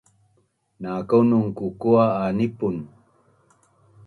na 0.81 0.89
konun 1.09 1.45
kukua’ 1.57 2.05
a 2.23 2.25
nipun 2.37 2.75